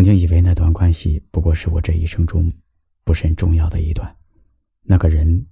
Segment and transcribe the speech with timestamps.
[0.00, 2.50] 曾经以为那段关系不过是我这一生中
[3.04, 4.16] 不甚重要的一段，
[4.80, 5.46] 那个人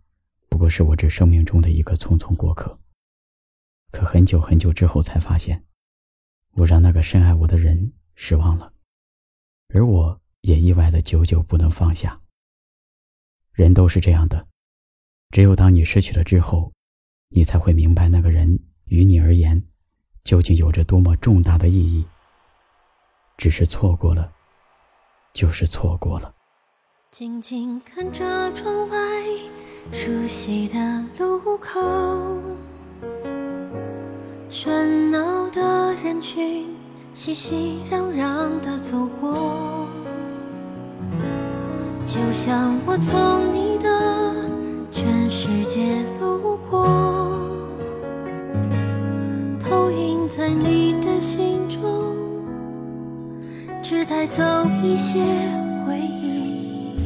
[0.49, 2.81] 不过是我这生命中的一个匆匆过客。
[3.91, 5.63] 可很久很久之后才发现，
[6.53, 8.73] 我让那个深爱我的人失望了，
[9.75, 12.19] 而我也意外的久久不能放下。
[13.53, 14.49] 人都是这样的，
[15.29, 16.73] 只有当你失去了之后，
[17.29, 19.63] 你才会明白那个人于你而言
[20.25, 22.03] 究竟有着多么重大的意义。
[23.37, 24.33] 只是错过了，
[25.39, 26.35] 就是错过了。
[27.13, 28.99] 静静看着窗外
[29.93, 30.77] 熟悉的
[31.17, 31.81] 路口，
[34.51, 36.75] 喧闹的人群
[37.15, 39.87] 熙熙攘攘的走过，
[42.05, 43.68] 就像我从你
[54.19, 54.43] 带走
[54.83, 55.21] 一些
[55.87, 56.97] 回忆。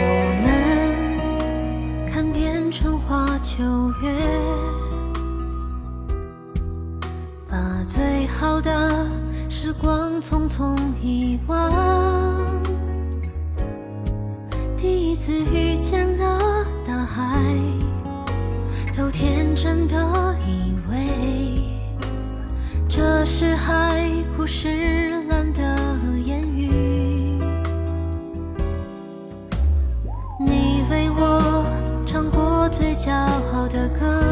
[0.00, 0.04] 我
[0.42, 0.50] 们
[2.12, 3.62] 看遍春花秋
[4.02, 4.12] 月，
[7.48, 9.23] 把最好的。
[9.64, 11.72] 时光匆匆遗忘，
[14.76, 17.42] 第一次遇见了大海，
[18.94, 19.96] 都天真的
[20.46, 21.64] 以为
[22.86, 24.06] 这是海
[24.36, 25.78] 枯石烂的
[26.22, 26.68] 言语。
[30.40, 31.64] 你为我
[32.04, 33.10] 唱过最骄
[33.54, 34.23] 傲的歌。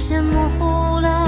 [0.00, 1.19] 视线模糊了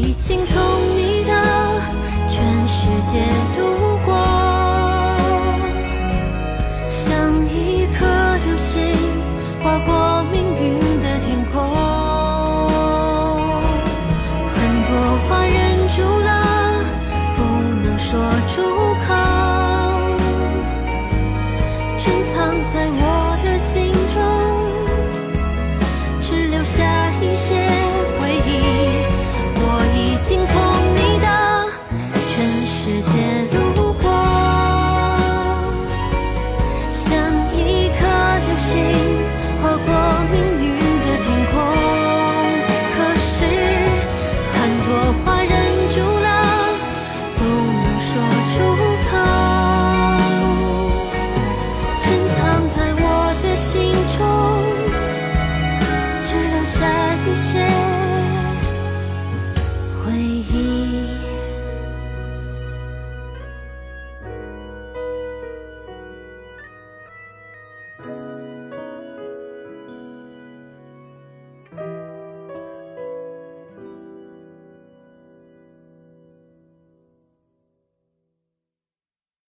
[0.00, 0.97] 已经从